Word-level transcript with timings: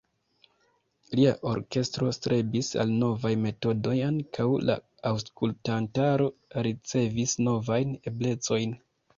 Lia 1.17 1.33
orkestro 1.49 2.07
strebis 2.17 2.71
al 2.85 2.93
novaj 3.03 3.31
metodoj, 3.43 3.93
ankaŭ 4.07 4.47
la 4.71 4.79
aŭskultantaro 5.11 6.31
ricevis 6.69 7.39
novajn 7.51 7.97
eblecojn. 8.15 8.79